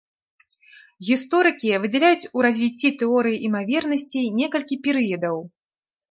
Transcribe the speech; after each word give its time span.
Гісторыкі 1.09 1.73
выдзяляюць 1.83 2.29
у 2.39 2.45
развіцці 2.45 2.89
тэорыі 3.01 3.37
імавернасцей 3.49 4.25
некалькі 4.39 4.75
перыядаў. 4.89 5.37